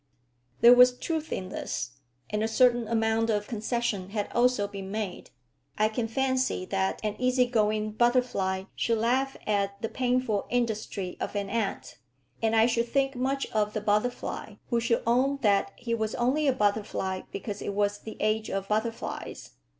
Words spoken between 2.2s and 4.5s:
and a certain amount of concession had